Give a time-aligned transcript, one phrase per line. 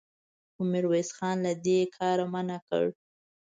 [0.53, 2.85] خو ميرويس خان له دې کاره منع کړ.